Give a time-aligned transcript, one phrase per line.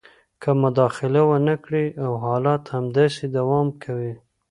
[0.41, 4.13] که مداخله ونه کړي او حالات همداسې دوام کوي